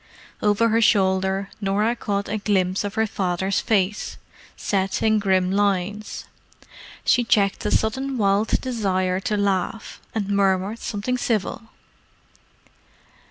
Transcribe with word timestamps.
Over 0.41 0.69
her 0.69 0.81
shoulder 0.81 1.51
Norah 1.61 1.95
caught 1.95 2.27
a 2.27 2.39
glimpse 2.39 2.83
of 2.83 2.95
her 2.95 3.05
father's 3.05 3.59
face, 3.59 4.17
set 4.57 5.03
in 5.03 5.19
grim 5.19 5.51
lines. 5.51 6.25
She 7.05 7.23
checked 7.23 7.63
a 7.67 7.69
sudden 7.69 8.17
wild 8.17 8.47
desire 8.61 9.19
to 9.19 9.37
laugh, 9.37 10.01
and 10.15 10.29
murmured 10.31 10.79
something 10.79 11.19
civil. 11.19 11.69